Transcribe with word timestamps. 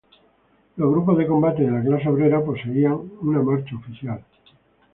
Los 0.77 0.89
Grupos 0.89 1.15
de 1.15 1.27
Combate 1.27 1.61
de 1.61 1.69
la 1.69 1.83
Clase 1.83 2.09
Obrera 2.09 2.43
poseían 2.43 3.07
una 3.21 3.43
marcha 3.43 3.75
oficial. 3.75 4.25